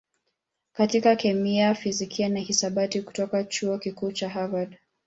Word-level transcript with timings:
katika 0.73 1.15
kemia, 1.15 1.75
fizikia 1.75 2.29
na 2.29 2.39
hisabati 2.39 3.01
kutoka 3.01 3.43
Chuo 3.43 3.77
Kikuu 3.79 4.11
cha 4.11 4.29
Harvard. 4.29 4.77